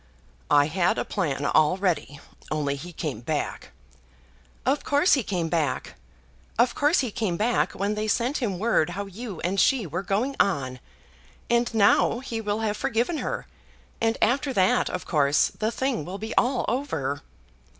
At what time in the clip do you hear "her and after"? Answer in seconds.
13.17-14.51